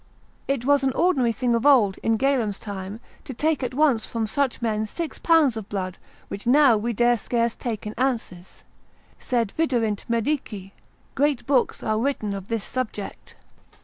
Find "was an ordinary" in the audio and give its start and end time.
0.65-1.31